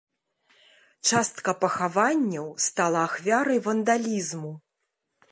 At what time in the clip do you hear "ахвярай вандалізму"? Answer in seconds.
3.09-4.51